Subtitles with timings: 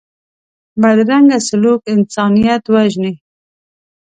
[0.81, 3.13] بدرنګه سلوک انسانیت وژني